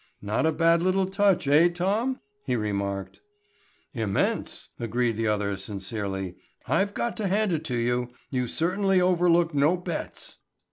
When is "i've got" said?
6.65-7.15